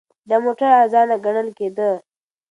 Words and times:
دا 0.29 0.35
موټر 0.45 0.69
ارزانه 0.81 1.15
ګڼل 1.25 1.47
کېده. 1.57 1.89